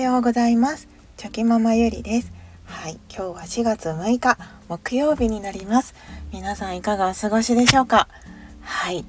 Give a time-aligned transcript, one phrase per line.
[0.00, 0.88] ようございます。
[1.18, 2.32] チョキママゆりです。
[2.64, 4.38] はい今日は4月6日
[4.68, 5.94] 木曜日になります。
[6.32, 8.08] 皆さんいかがお過ごしでしょうか？
[8.62, 9.04] はい。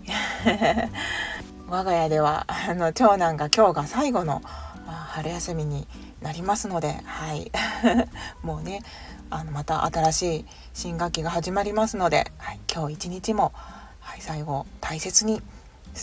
[1.69, 4.41] 我が家ではあの長男が今日が最後の
[4.85, 5.87] 春休みに
[6.21, 7.49] なりますのではい。
[8.43, 8.81] もうね
[9.29, 13.53] あのまた新しい新学期が始まりますので、はい、今日一日も、
[14.01, 15.41] はい、最後大切に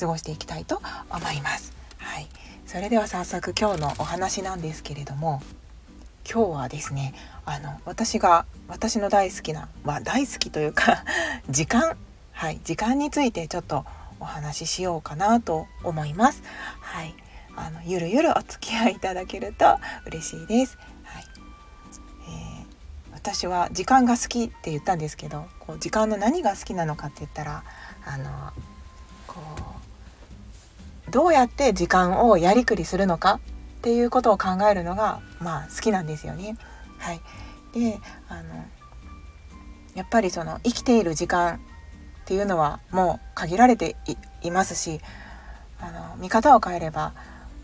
[0.01, 0.81] 過ごしていきたいと
[1.11, 1.75] 思います。
[1.99, 2.29] はい、
[2.69, 5.41] それでは早速今日のお話なんですけれども
[6.31, 7.15] 今日はですね
[7.47, 11.03] あの私が私の大好きな、まあ、大好きというか
[11.49, 11.97] 時間
[12.33, 13.87] はい時間についてちょっと
[14.21, 16.43] お話ししようかなと思います。
[16.81, 17.15] はい、
[17.57, 20.77] あのゆるゆるお付き合いいただけると嬉しいです。
[21.05, 21.25] はい、
[22.29, 27.65] えー、私は時間が好きって言ったんですけど、こう時間の何が好きなのかって言ったら
[28.05, 28.53] あの
[29.27, 29.79] こう
[31.09, 33.41] どうやって時間をやりくりするのか
[33.79, 36.57] っていうことを考えるのがまあ好きなんですよね。
[36.99, 37.21] はい、
[37.73, 38.65] であの
[39.95, 41.59] やっぱりその生きている時間っ
[42.25, 43.97] ていうのはもう限られて
[44.43, 45.01] いますし
[45.81, 47.15] あの見方を変えれば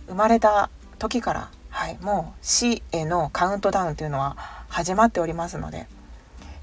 [0.07, 4.37] 生まれた時から、はい、もう死へのカウントダウンというのは
[4.69, 5.87] 始まっておりますので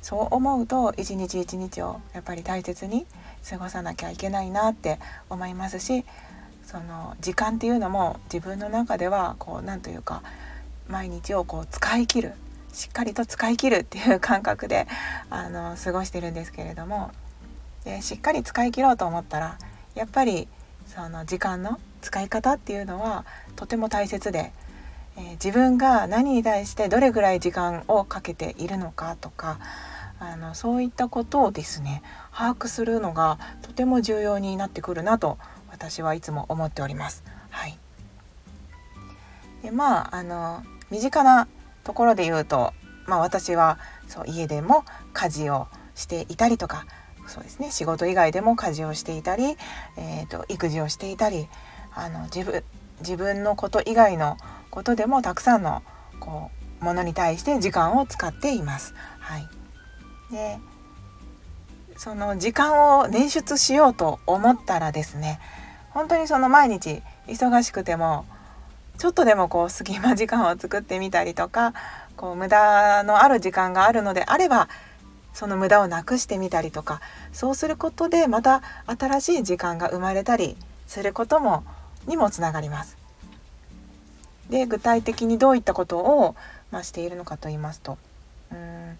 [0.02, 3.06] そう思うと一日一日をやっぱり大切に
[3.48, 6.06] 過ごさなきゃいけないなって思いますし
[6.66, 10.24] その時間っていうのも自分の中ではこう何というか
[10.88, 12.34] 毎日をこう使い切る
[12.74, 14.88] しっかりと使い切るっていう感覚で
[15.30, 17.12] あの過ごしてるんですけれども
[17.84, 19.58] でしっかり使い切ろうと思ったら
[19.96, 20.48] やっぱり
[20.88, 24.52] その時間の使い方っていうのはとても大切で、
[25.18, 29.60] えー、自分が何に対してどれぐらい時間をかけているのかとか
[30.22, 35.40] あのそういったことをですね把握するのがとても重要になってくるなと
[35.72, 37.24] 私はいつも思っております。
[37.50, 37.78] はい、
[39.64, 41.48] でまああの身近な
[41.84, 42.72] ところで言うと、
[43.08, 46.86] まあ、私はそう家でも家事をしていたりとか
[47.26, 49.58] そうですね仕事以外でも家事をしていたり、
[49.98, 51.48] えーと、育児をしていたり
[51.96, 52.64] あの自分
[53.00, 54.38] 自分のこと以外の
[54.70, 55.82] ことでもたくさんの
[56.20, 58.94] こうものに対して時間を使っています。
[59.20, 59.48] はい、
[60.32, 60.60] で
[61.98, 65.40] その時間を捻出しようと思ったらですね
[65.92, 68.26] 本当にその毎日忙しくても
[68.98, 71.74] ちょっとでもこう隙間時間を作ってみたりとか
[72.16, 74.70] こう無駄のある時間があるのであれば
[75.34, 80.56] その無駄をなくしてみたりとかそうすることでまた新しい時間が生まれたり
[80.88, 81.64] することも
[82.08, 82.98] にもつながります。
[84.50, 86.36] で具体的にどういったことを、
[86.72, 87.98] まあ、しているのかと言いますと
[88.52, 88.98] うん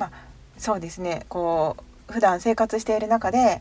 [0.00, 0.10] まあ
[0.56, 1.76] そうですねこ
[2.08, 3.60] う普段生活している中で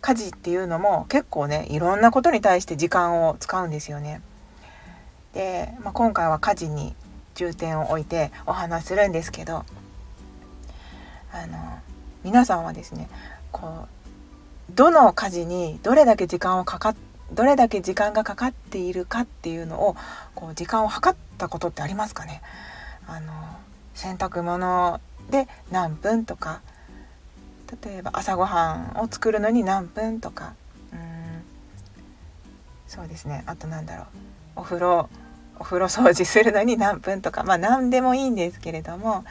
[0.00, 4.22] 家事っていうのも結構ねいろんなことに対して時間を使うんですよね。
[5.34, 6.94] で、まあ、今回は家事に
[7.34, 9.66] 重点を置いてお話するんですけど
[11.32, 11.78] あの
[12.24, 13.08] 皆さんはですね
[13.52, 16.94] こうどの家事にどれだけ時間をかか
[17.32, 19.96] どれだけ時間がかかっているかっていうのを
[20.34, 22.40] こう時間を計ったことってありますかね？
[23.06, 23.32] あの
[23.98, 26.62] 洗濯物で何分とか。
[27.84, 30.54] 例えば朝ごはんを作るのに何分とか。
[30.92, 31.42] うん。
[32.86, 33.42] そうですね。
[33.46, 34.06] あとなんだろう。
[34.56, 35.08] お風呂
[35.58, 37.42] お風呂掃除するのに何分とか。
[37.42, 39.24] まあ何でもいいんですけれども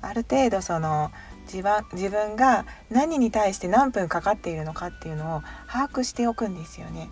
[0.00, 1.10] ある程度その
[1.52, 7.10] 自分自分が何に対して何分かかっているのかっていうのを把握しておくんですよね。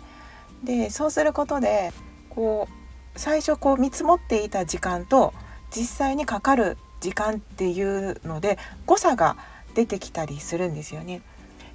[0.63, 1.91] でそうすることで
[2.29, 5.33] こう最初こう見積もっていた時間と
[5.69, 9.35] 実際にかかる時間っていうので誤差が
[9.75, 11.21] 出てきたりするんですよね。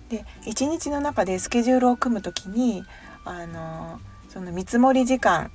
[0.09, 2.83] で1日の中でスケジュールを組む時に
[3.27, 4.01] あの
[4.31, 5.51] その見積もり時間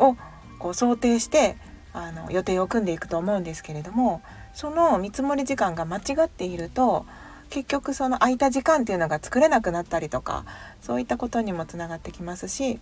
[0.00, 0.16] を
[0.58, 1.56] こう想定して
[1.92, 4.20] あの予定を組んでいくと思うんですけれども
[4.52, 7.06] その見積もり時間が間違っていると
[7.50, 10.44] 結局その空いた時間っていうのが作れなくなったりとか
[10.80, 12.80] そういったことにもつながってきますし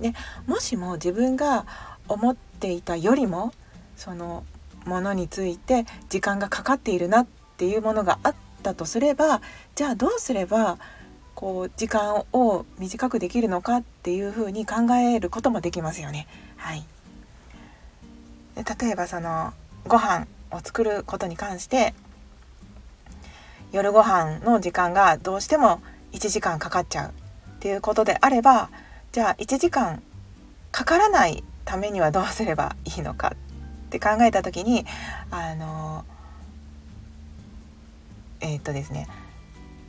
[0.00, 0.14] で
[0.46, 1.66] もしも自分が
[2.08, 3.52] 思っていたよりも
[3.96, 4.44] その
[4.86, 9.42] ものについて時間がかかっているなっていうものがあったとすれば
[9.74, 10.78] じゃあどうすれば
[11.34, 16.26] こう時間を短くできるのかっていうふうに考えることもできますよね。
[16.56, 16.84] はい、
[18.54, 19.52] で例えばその
[19.86, 21.94] ご飯を作ることに関して
[23.72, 25.82] 夜ご飯の時間がどうしても
[26.12, 27.12] 1時間かかっちゃうっ
[27.60, 28.70] ていうことであれば
[29.12, 30.02] じゃあ1時間
[30.72, 33.34] かからないためにはどうすればいいのか
[33.96, 34.84] って考えた時に
[35.30, 36.04] あの
[38.40, 39.08] えー、っとですね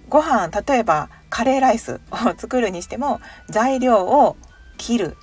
[0.09, 3.19] ご飯例えばカレーライスを作るにしても
[3.50, 4.38] 材料を
[4.77, 5.18] 切る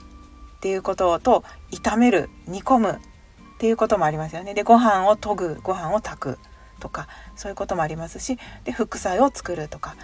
[0.59, 2.97] っていうことと炒める煮込むっ
[3.59, 4.53] ていうこともありますよね。
[4.53, 6.39] でご飯を研ぐご飯を炊く
[6.81, 9.97] とかそういうこともありますしで副菜を作るとか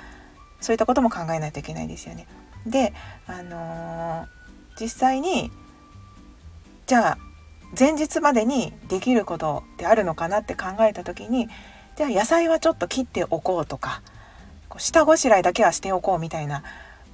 [0.60, 2.26] そういったことも考えないといけないですよね。
[2.66, 2.92] で、
[3.26, 5.50] あのー、実際に
[6.86, 7.18] じゃあ
[7.78, 11.48] 前日までにできることってあるのかなって考えた時に
[11.96, 14.02] じゃあ野菜はちょっと切っておこうとか
[14.78, 16.62] 下ごしらえだけはしておこうみたいな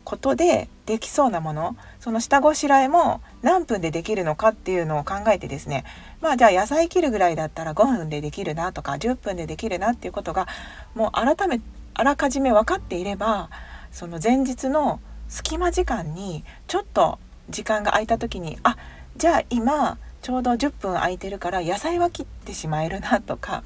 [0.05, 5.85] ことでできそうなものその下ごしらえも何分でできるのかっていうのを考えてですね
[6.21, 10.47] まあじゃあ野菜切るぐらいだったら5分でできるなとか10分でできるなっていうことが
[10.95, 11.61] もう改め
[11.95, 13.51] あらかじめ分かっていれば
[13.91, 17.19] その前日の隙間時間にちょっと
[17.51, 18.77] 時間が空いた時にあ
[19.17, 23.63] じゃあ今ちょうど10分空いてるから野菜は切ってしまえるなとか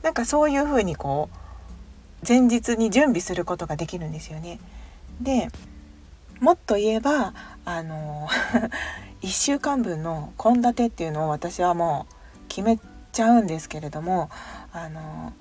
[0.00, 1.28] なんかそういうふうにこ
[2.22, 4.60] う前日に準備することができるんですよね。
[5.20, 5.48] で
[6.38, 7.34] もっと言えば
[7.64, 8.28] あの
[9.22, 12.14] 1週間分の献立っていうのを私はもう
[12.46, 12.78] 決め
[13.10, 14.30] ちゃうんですけれども
[14.72, 15.32] あの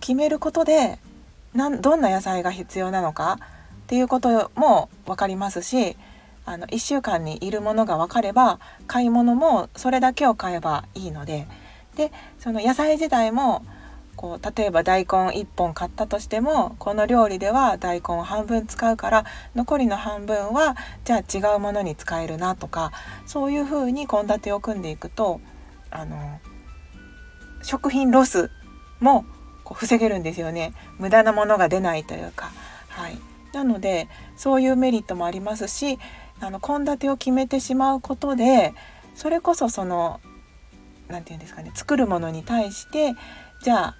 [0.00, 0.98] 決めることで
[1.52, 3.42] なんどんな野菜が必要なのかっ
[3.88, 5.98] ていうことも分かりますし
[6.50, 8.58] あの1週間にいるものが分かれば
[8.88, 11.46] 買い物もそれだけを買えばいいので。
[11.96, 13.64] でその野菜自体も
[14.16, 19.24] こう例えば大根1本買ったとしてもこの料理では大根を半分使うから
[19.54, 22.92] 残りの半分はじゃあ違うものに使えるなとか
[23.26, 25.40] そういうふうに献立を組んでいくと
[25.90, 26.38] あの
[27.62, 28.50] 食品ロス
[29.00, 29.24] も
[29.64, 30.74] こう防げるんですよね。
[30.98, 32.50] 無駄なものが出ないというか。
[32.88, 33.18] はい、
[33.52, 35.98] なのでそういうメリットもありますし
[36.40, 38.74] あの献立を決めてしまうことで
[39.14, 40.20] それこそその
[41.08, 43.14] 何て言うんですかね作るものに対して
[43.62, 43.96] じゃあ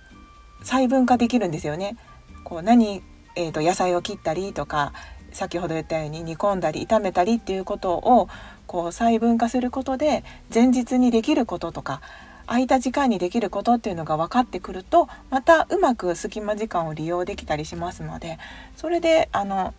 [0.63, 1.97] 細分化できるんですよね。
[2.45, 3.03] こう何、
[3.37, 4.93] えーと、野菜を切ったりとか
[5.33, 8.29] 先ほど言ったように煮込んだり炒めたりっていうことを
[8.67, 12.01] こう細分化することで前日にできることとか
[12.47, 18.39] 空いた時間にできることっていうのが分かってくるとまたうまく隙間時間を利用できたりしますので
[18.77, 19.73] それであの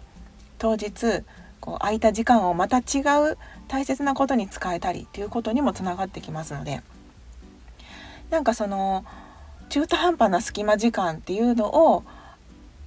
[0.57, 1.23] 当日
[1.61, 3.37] こう空いた時間をまた違う
[3.69, 6.81] 大切なことに使えたりっていうことにもつながってきますので
[8.29, 9.05] なんかその
[9.69, 12.03] 中途半端な隙間時間っていうのを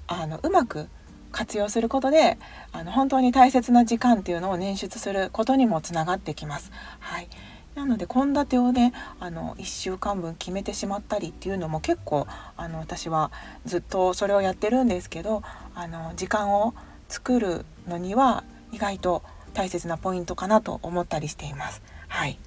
[0.07, 0.89] あのうまく
[1.33, 2.39] 活用することで
[2.73, 6.71] あの本当に大切な時間っていうのを捻出することにもつながってきます。
[7.01, 7.29] はい、
[7.75, 12.27] なので献立をねあの1週間分決めてしまったりっていうのも結構
[12.57, 13.33] あの私は
[13.67, 15.43] ずっとそれをやってるんですけど
[15.75, 16.75] あの時間を
[17.09, 18.45] 作るのには
[18.75, 19.23] 意外と
[19.53, 21.83] 大切なポイントかなと思ったりしています。
[22.09, 22.39] はい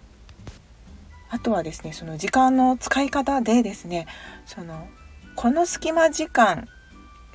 [1.29, 4.07] あとはですねその時間の使い方でですね
[4.45, 4.87] その
[5.35, 6.67] この隙間時間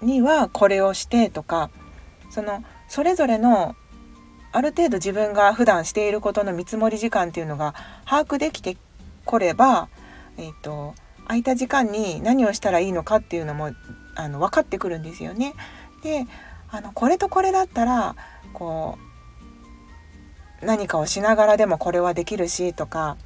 [0.00, 1.70] にはこれをしてとか
[2.30, 3.76] そのそれぞれの
[4.50, 7.74] ある程度自分が普段していることの見積もり時間っていうのが
[8.04, 8.76] 把握できて
[9.24, 9.88] これば、
[10.36, 10.94] えーと、
[11.26, 13.70] 空いた時間に何をしたらいいのかっていうのも
[14.14, 15.54] あの分かってくるんですよね。
[16.02, 16.26] で
[16.70, 18.16] あのこれとこれだったら
[18.52, 18.98] こ
[20.62, 23.16] う何かをしながらでもこれはできるしとか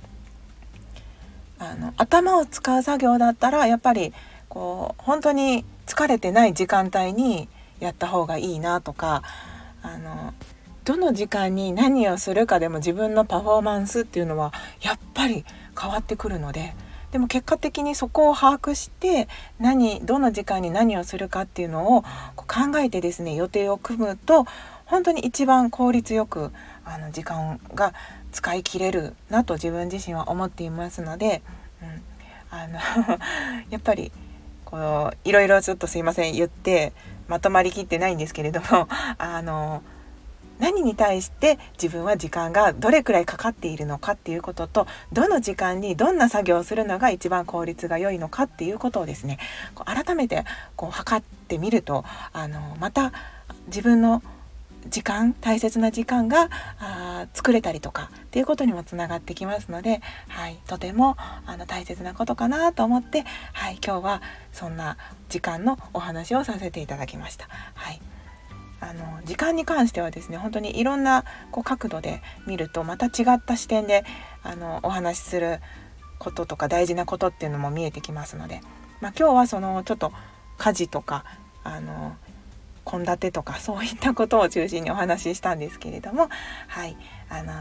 [1.58, 4.12] あの頭を使う作業だったらやっぱり
[4.49, 7.49] こう本当に疲れてない時間帯に
[7.81, 9.22] やった方がいいなとか
[9.82, 10.34] あの
[10.84, 15.44] どの時間に何をするかでも自分のパフォーマンスっていうのはやっぱり
[15.79, 16.74] 変わってくるので
[17.12, 22.03] でも結果的にそこを把握して何どの時間に何をするかっていうのを
[22.36, 24.46] 考えてですね予定を組むと
[24.86, 26.52] 本当に一番効率よく
[26.84, 27.93] あの時間が
[28.32, 31.43] 使い切れるなと自分自身は思っていますので、
[31.82, 32.02] うん、
[32.50, 32.78] あの
[33.70, 34.12] やっぱり
[34.64, 36.93] このいろいろちょっとすいません言って
[37.28, 38.88] まとまりきってないんですけれども
[39.19, 39.82] あの
[40.58, 49.38] 何に対して自分は時間がどれくらいかかっているのかっていうこととどの時間にどんな作業をするのが一番効率が良いのかっていうことをですね
[49.84, 53.12] 改めてこう測ってみるとあのまた
[53.66, 54.22] 自分の
[54.88, 61.16] 時間大切な時間があ作れたりとかっていうことにもつながってきますので、はい、とても
[61.46, 64.96] あの大切なことかなと思って、はい、今日はそんな
[65.28, 67.48] 時間のお話をさせていただきました。
[67.74, 68.00] はい
[68.78, 74.05] あの時間に関してはですね本当にいろんなこう角度で見るとまた違った視点で
[74.43, 75.60] あのお話しする
[76.19, 78.60] こととか大事なことっていうのも見えてきますので、
[79.00, 80.12] まあ、今日はそのちょっと
[80.58, 81.24] 家事とか
[81.64, 82.16] あの
[82.86, 86.28] 献立とかそういったことを中心にお話ししたんですけれども
[86.69, 86.96] はい。
[87.28, 87.52] あの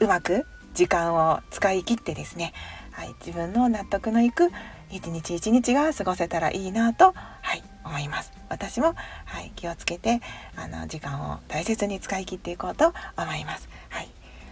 [0.00, 2.52] うまく時間を使い切ってですね、
[2.90, 4.50] はい、自分の納得のいく
[4.90, 8.32] 一日一日が過ごせたらいいなと、はい、思います。
[8.48, 8.94] 私も、
[9.24, 10.20] はい、気をつけて
[10.56, 13.68] あの時間を大切に使い切っていこうと思います。
[13.90, 14.08] はい。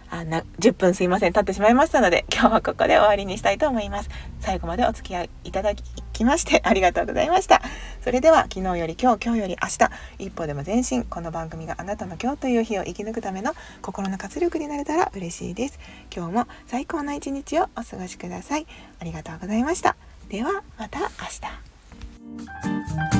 [0.09, 1.33] あな10分すいません。
[1.33, 4.09] 経ってしまいましたので今日はここで終わりにしたいと思います。
[4.39, 5.75] 最後までお付き合いいただ
[6.21, 7.61] きまして ありがとうございました。
[8.03, 11.03] それでは昨日より今日今日より明日一歩でも前進。
[11.03, 15.79] この番組があなたの今日という日を生き抜くための心の活力になれたら嬉しいです。
[16.15, 18.65] 今日も最高の一日をお過ごしください。
[18.99, 19.95] ありがとうございました。
[20.29, 23.10] ではまた明日。